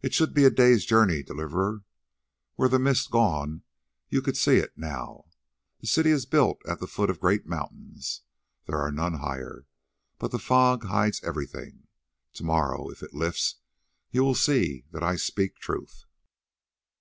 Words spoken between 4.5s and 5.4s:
it now.